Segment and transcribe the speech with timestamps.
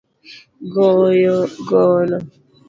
[0.73, 1.33] Goyo
[1.67, 2.17] gono